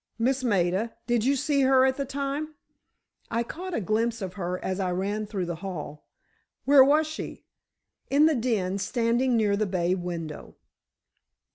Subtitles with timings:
[0.17, 2.55] "Miss Maida—did you see her at the time?"
[3.29, 6.07] "I caught a glimpse of her as I ran through the hall."
[6.65, 7.45] "Where was she?"
[8.09, 10.55] "In the den; standing near the bay window."